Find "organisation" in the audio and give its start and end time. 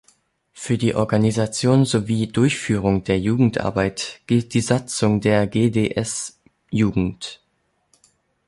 0.95-1.85